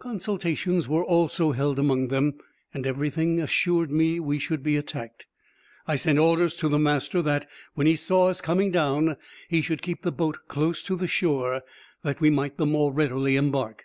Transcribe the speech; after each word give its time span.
Consultations 0.00 0.88
were 0.88 1.04
also 1.04 1.52
held 1.52 1.78
among 1.78 2.08
them, 2.08 2.34
and 2.74 2.84
everything 2.84 3.38
assured 3.40 3.92
me 3.92 4.18
we 4.18 4.36
should 4.36 4.60
be 4.60 4.76
attacked. 4.76 5.28
I 5.86 5.94
sent 5.94 6.18
orders 6.18 6.56
to 6.56 6.68
the 6.68 6.80
master 6.80 7.22
that, 7.22 7.48
when 7.74 7.86
he 7.86 7.94
saw 7.94 8.26
us 8.26 8.40
coming 8.40 8.72
down, 8.72 9.16
he 9.48 9.62
should 9.62 9.80
keep 9.82 10.02
the 10.02 10.10
boat 10.10 10.38
close 10.48 10.82
to 10.82 10.96
the 10.96 11.06
shore, 11.06 11.62
that 12.02 12.20
we 12.20 12.28
might 12.28 12.56
the 12.56 12.66
more 12.66 12.92
readily 12.92 13.36
embark. 13.36 13.84